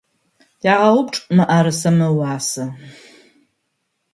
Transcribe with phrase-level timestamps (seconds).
[0.61, 2.65] Тягъэупчӏ мыӏэрысэм ыуасэ.